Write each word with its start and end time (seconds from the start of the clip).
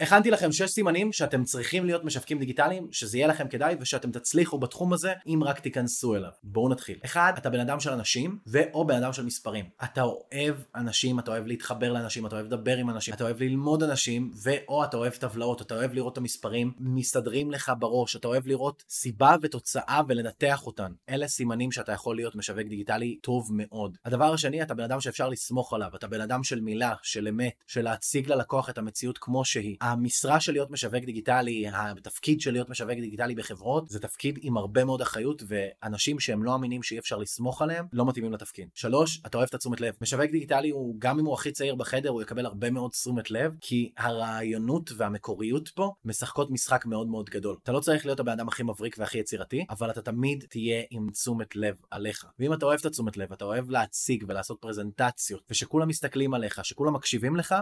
הכנתי 0.00 0.30
לכם 0.30 0.52
שש 0.52 0.70
סימנים 0.70 1.12
שאתם 1.12 1.44
צריכים 1.44 1.86
להיות 1.86 2.04
משווקים 2.04 2.38
דיגיטליים, 2.38 2.88
שזה 2.92 3.18
יהיה 3.18 3.26
לכם 3.26 3.48
כדאי 3.48 3.76
ושאתם 3.80 4.10
תצליחו 4.10 4.58
בתחום 4.58 4.92
הזה, 4.92 5.12
אם 5.26 5.40
רק 5.44 5.60
תיכנסו 5.60 6.14
אליו. 6.14 6.30
בואו 6.42 6.68
נתחיל. 6.68 6.98
אחד, 7.04 7.32
אתה 7.38 7.50
בן 7.50 7.60
אדם 7.60 7.80
של 7.80 7.90
אנשים, 7.90 8.38
ו/או 8.46 8.86
בן 8.86 8.96
אדם 8.96 9.12
של 9.12 9.24
מספרים. 9.24 9.64
אתה 9.84 10.02
אוהב 10.02 10.56
אנשים, 10.74 11.18
אתה 11.18 11.30
אוהב 11.30 11.46
להתחבר 11.46 11.92
לאנשים, 11.92 12.26
אתה 12.26 12.34
אוהב 12.34 12.46
לדבר 12.46 12.76
עם 12.76 12.90
אנשים, 12.90 13.14
אתה 13.14 13.24
אוהב 13.24 13.40
ללמוד 13.42 13.82
אנשים, 13.82 14.32
ו/או 14.44 14.84
אתה 14.84 14.96
אוהב 14.96 15.12
טבלאות, 15.12 15.62
אתה 15.62 15.74
אוהב 15.74 15.92
לראות 15.92 16.12
את 16.12 16.18
המספרים 16.18 16.72
מסתדרים 16.78 17.50
לך 17.50 17.72
בראש, 17.78 18.16
אתה 18.16 18.28
אוהב 18.28 18.46
לראות 18.46 18.84
סיבה 18.88 19.36
ותוצאה 19.42 20.00
ולנתח 20.08 20.66
אותן. 20.66 20.92
אלה 21.08 21.28
סימנים 21.28 21.72
שאתה 21.72 21.92
יכול 21.92 22.16
להיות 22.16 22.36
משווק 22.36 22.66
דיגיטלי 22.68 23.18
טוב 23.22 23.50
מאוד. 23.52 23.98
הדבר 24.04 24.32
השני, 24.32 24.62
אתה 24.62 24.74
בן 24.74 24.84
אדם 24.84 25.00
שאפשר 25.00 25.28
לסמוך 25.28 25.72
עליו, 25.72 25.90
אתה 25.94 26.06
בן 26.06 26.20
אדם 26.20 26.44
של 26.44 26.60
מילה, 26.60 26.94
של 27.02 27.28
אמת, 27.28 27.54
של 27.66 27.82
להציג 27.82 28.32
ללקוח 28.32 28.70
את 28.70 28.78
המציאות 28.78 29.18
כמו 29.18 29.44
שהיא. 29.44 29.76
המשרה 29.92 30.40
של 30.40 30.52
להיות 30.52 30.70
משווק 30.70 31.04
דיגיטלי, 31.04 31.64
התפקיד 31.72 32.40
של 32.40 32.52
להיות 32.52 32.70
משווק 32.70 32.90
דיגיטלי 32.90 33.34
בחברות, 33.34 33.88
זה 33.88 34.00
תפקיד 34.00 34.38
עם 34.42 34.56
הרבה 34.56 34.84
מאוד 34.84 35.00
אחריות, 35.00 35.42
ואנשים 35.48 36.20
שהם 36.20 36.42
לא 36.42 36.54
אמינים 36.54 36.82
שאי 36.82 36.98
אפשר 36.98 37.16
לסמוך 37.16 37.62
עליהם, 37.62 37.86
לא 37.92 38.06
מתאימים 38.06 38.32
לתפקיד. 38.32 38.68
שלוש, 38.74 39.20
אתה 39.26 39.38
אוהב 39.38 39.48
את 39.48 39.54
התשומת 39.54 39.80
לב. 39.80 39.94
משווק 40.00 40.30
דיגיטלי 40.30 40.70
הוא, 40.70 40.94
גם 40.98 41.18
אם 41.18 41.24
הוא 41.24 41.34
הכי 41.34 41.52
צעיר 41.52 41.74
בחדר, 41.74 42.10
הוא 42.10 42.22
יקבל 42.22 42.46
הרבה 42.46 42.70
מאוד 42.70 42.90
תשומת 42.90 43.30
לב, 43.30 43.52
כי 43.60 43.92
הרעיונות 43.96 44.90
והמקוריות 44.96 45.68
פה 45.68 45.92
משחקות 46.04 46.50
משחק 46.50 46.86
מאוד 46.86 47.08
מאוד 47.08 47.30
גדול. 47.30 47.56
אתה 47.62 47.72
לא 47.72 47.80
צריך 47.80 48.06
להיות 48.06 48.20
הבן 48.20 48.32
אדם 48.32 48.48
הכי 48.48 48.62
מבריק 48.62 48.96
והכי 48.98 49.18
יצירתי, 49.18 49.64
אבל 49.70 49.90
אתה 49.90 50.02
תמיד 50.02 50.44
תהיה 50.48 50.82
עם 50.90 51.10
תשומת 51.10 51.56
לב 51.56 51.74
עליך. 51.90 52.26
ואם 52.38 52.52
אתה 52.52 52.66
אוהב 52.66 52.78
את 52.80 52.86
התשומת 52.86 53.16
לב, 53.16 53.32
אתה 53.32 53.44
אוהב 53.44 53.70
להציג 53.70 54.24
ולעשות 54.28 54.58
פרזנטציות, 54.60 55.42
ושכולם 55.50 55.88
מסתכלים 55.88 56.34
עליך, 56.34 56.64
שכולם 56.64 56.94
מקשיבים 56.94 57.36
לך, 57.36 57.54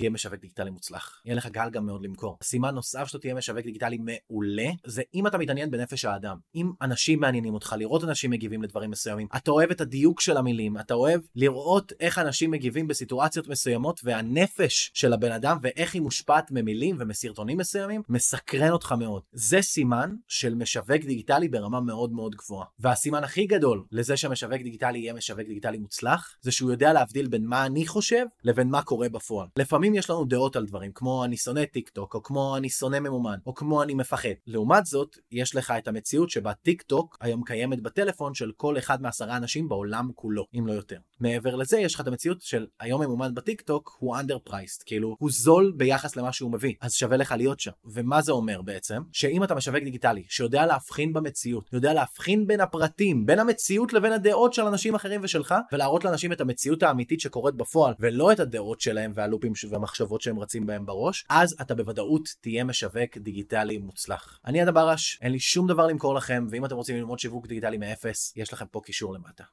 תהיה 0.00 0.10
משווק 0.10 0.40
דיגיטלי 0.40 0.70
מוצלח. 0.70 1.20
יהיה 1.24 1.36
לך 1.36 1.46
קהל 1.46 1.70
גם 1.70 1.86
מאוד 1.86 2.02
למכור. 2.02 2.38
סימן 2.42 2.74
נוסף 2.74 3.06
שאתה 3.06 3.18
תהיה 3.18 3.34
משווק 3.34 3.64
דיגיטלי 3.64 3.98
מעולה, 3.98 4.68
זה 4.86 5.02
אם 5.14 5.26
אתה 5.26 5.38
מתעניין 5.38 5.70
בנפש 5.70 6.04
האדם. 6.04 6.36
אם 6.54 6.72
אנשים 6.82 7.20
מעניינים 7.20 7.54
אותך, 7.54 7.74
לראות 7.78 8.04
אנשים 8.04 8.30
מגיבים 8.30 8.62
לדברים 8.62 8.90
מסוימים, 8.90 9.26
אתה 9.36 9.50
אוהב 9.50 9.70
את 9.70 9.80
הדיוק 9.80 10.20
של 10.20 10.36
המילים, 10.36 10.78
אתה 10.78 10.94
אוהב 10.94 11.20
לראות 11.36 11.92
איך 12.00 12.18
אנשים 12.18 12.50
מגיבים 12.50 12.86
בסיטואציות 12.86 13.48
מסוימות, 13.48 14.00
והנפש 14.04 14.90
של 14.94 15.12
הבן 15.12 15.32
אדם 15.32 15.58
ואיך 15.62 15.94
היא 15.94 16.02
מושפעת 16.02 16.50
ממילים 16.50 16.96
ומסרטונים 16.98 17.58
מסוימים, 17.58 18.02
מסקרן 18.08 18.70
אותך 18.70 18.94
מאוד. 18.98 19.22
זה 19.32 19.62
סימן 19.62 20.14
של 20.28 20.54
משווק 20.54 21.04
דיגיטלי 21.06 21.48
ברמה 21.48 21.80
מאוד 21.80 22.12
מאוד 22.12 22.34
גבוהה. 22.34 22.66
והסימן 22.78 23.24
הכי 23.24 23.46
גדול 23.46 23.84
לזה 23.92 24.16
שמשווק 24.16 24.62
דיגיטלי 24.62 24.98
יהיה 24.98 25.14
משווק 25.14 25.46
דיגיטלי 25.46 25.78
מוצלח, 25.78 26.34
זה 26.40 26.52
שהוא 26.52 26.70
יודע 26.70 26.92
להבדיל 26.92 27.28
בין 27.28 27.46
מה 27.46 27.66
אני 27.66 27.86
חושב 27.86 28.24
לבין 28.44 28.68
מה 28.68 28.82
קורה 28.82 29.08
בפועל. 29.08 29.48
לפעמים 29.56 29.89
יש 29.94 30.10
לנו 30.10 30.24
דעות 30.24 30.56
על 30.56 30.66
דברים, 30.66 30.92
כמו 30.92 31.24
אני 31.24 31.36
שונא 31.36 31.64
טיק 31.64 31.88
טוק, 31.88 32.14
או 32.14 32.22
כמו 32.22 32.56
אני 32.56 32.70
שונא 32.70 32.98
ממומן, 32.98 33.38
או 33.46 33.54
כמו 33.54 33.82
אני 33.82 33.94
מפחד. 33.94 34.28
לעומת 34.46 34.86
זאת, 34.86 35.16
יש 35.30 35.56
לך 35.56 35.74
את 35.78 35.88
המציאות 35.88 36.30
שבה 36.30 36.54
טיק 36.54 36.82
טוק 36.82 37.16
היום 37.20 37.44
קיימת 37.44 37.82
בטלפון 37.82 38.34
של 38.34 38.52
כל 38.56 38.78
אחד 38.78 39.02
מעשרה 39.02 39.36
אנשים 39.36 39.68
בעולם 39.68 40.10
כולו, 40.14 40.46
אם 40.58 40.66
לא 40.66 40.72
יותר. 40.72 40.98
מעבר 41.20 41.56
לזה, 41.56 41.78
יש 41.78 41.94
לך 41.94 42.00
את 42.00 42.06
המציאות 42.06 42.42
של 42.42 42.66
היום 42.80 43.02
ממומן 43.02 43.34
בטיק 43.34 43.60
טוק 43.60 43.96
הוא 43.98 44.16
underpriced, 44.16 44.82
כאילו 44.86 45.16
הוא 45.18 45.30
זול 45.30 45.72
ביחס 45.76 46.16
למה 46.16 46.32
שהוא 46.32 46.52
מביא, 46.52 46.74
אז 46.80 46.94
שווה 46.94 47.16
לך 47.16 47.34
להיות 47.36 47.60
שם. 47.60 47.70
ומה 47.84 48.22
זה 48.22 48.32
אומר 48.32 48.62
בעצם? 48.62 49.02
שאם 49.12 49.44
אתה 49.44 49.54
משווק 49.54 49.82
דיגיטלי, 49.84 50.24
שיודע 50.28 50.66
להבחין 50.66 51.12
במציאות, 51.12 51.68
יודע 51.72 51.94
להבחין 51.94 52.46
בין 52.46 52.60
הפרטים, 52.60 53.26
בין 53.26 53.38
המציאות 53.38 53.92
לבין 53.92 54.12
הדעות 54.12 54.54
של 54.54 54.62
אנשים 54.62 54.94
אחרים 54.94 55.20
ושלך, 55.24 55.54
ולהראות 55.72 56.04
לאנשים 56.04 56.32
את 56.32 56.40
המציאות 56.40 56.82
האמיתית 56.82 57.20
שקורית 57.20 57.54
בפועל, 57.54 57.94
ולא 58.00 58.32
את 58.32 58.40
הדעות 58.40 58.80
שלהם 58.80 59.12
והלופים 59.14 59.52
והמחשבות 59.70 60.20
שהם 60.20 60.38
רצים 60.38 60.66
בהם 60.66 60.86
בראש, 60.86 61.24
אז 61.28 61.56
אתה 61.60 61.74
בוודאות 61.74 62.28
תהיה 62.40 62.64
משווק 62.64 63.16
דיגיטלי 63.16 63.78
מוצלח. 63.78 64.38
אני 64.46 64.62
אדם 64.62 64.74
ברש, 64.74 65.18
אין 65.22 65.32
לי 65.32 65.40
שום 65.40 65.66
דבר 65.68 65.86
למכור 65.86 66.14
לכם, 66.14 66.46
ואם 66.50 66.64
אתם 66.64 66.74
רוצים 66.74 66.96
ללמוד 66.96 67.18
שיווק 67.18 67.46
דיגיטלי 67.46 67.78
מאפס, 67.78 68.32
יש 68.36 68.52
לכם 68.52 68.66
פה 68.70 68.80
קישור 68.84 69.14
למטה. 69.14 69.44